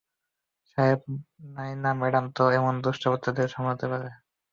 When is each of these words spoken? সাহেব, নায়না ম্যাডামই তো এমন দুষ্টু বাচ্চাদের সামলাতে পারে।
সাহেব, 0.67 0.99
নায়না 1.51 1.91
ম্যাডামই 1.99 2.31
তো 2.35 2.43
এমন 2.57 2.73
দুষ্টু 2.83 3.07
বাচ্চাদের 3.11 3.47
সামলাতে 3.53 3.85
পারে। 3.91 4.09